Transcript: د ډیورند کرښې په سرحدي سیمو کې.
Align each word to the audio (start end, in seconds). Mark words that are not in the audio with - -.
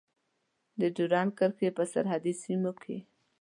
د 0.79 0.81
ډیورند 0.95 1.31
کرښې 1.37 1.69
په 1.77 1.83
سرحدي 1.91 2.33
سیمو 2.43 2.71
کې. 2.81 2.97